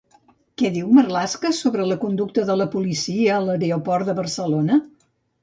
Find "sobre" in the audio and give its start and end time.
1.57-1.85